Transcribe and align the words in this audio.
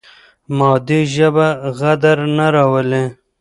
مادي 0.57 1.01
ژبه 1.13 1.47
غدر 1.79 2.17
نه 2.37 2.47
راولي. 2.53 3.03